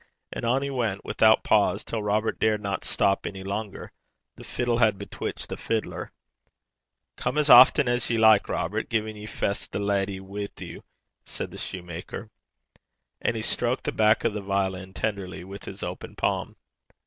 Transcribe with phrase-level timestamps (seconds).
[0.33, 3.91] And on he went without pause, till Robert dared not stop any longer.
[4.35, 6.11] The fiddle had bewitched the fiddler.
[7.17, 10.81] 'Come as aften 's ye like, Robert, gin ye fess this leddy wi' ye,'
[11.23, 12.31] said the soutar.
[13.21, 16.55] And he stroked the back of the violin tenderly with his open palm.